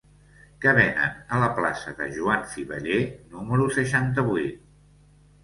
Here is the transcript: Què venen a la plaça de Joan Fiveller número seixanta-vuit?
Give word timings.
Què 0.61 0.71
venen 0.77 1.11
a 1.37 1.41
la 1.43 1.49
plaça 1.59 1.93
de 1.99 2.07
Joan 2.15 2.47
Fiveller 2.55 2.99
número 3.35 3.69
seixanta-vuit? 3.79 4.67